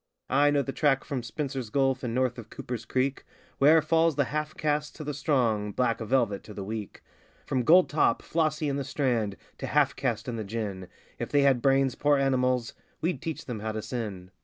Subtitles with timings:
[0.31, 3.23] I know the track from Spencer's Gulf and north of Cooper's Creek
[3.59, 7.03] Where falls the half caste to the strong, 'black velvet' to the weak
[7.45, 10.87] (From gold top Flossie in the Strand to half caste and the gin
[11.19, 12.73] If they had brains, poor animals!
[12.99, 14.31] we'd teach them how to sin.)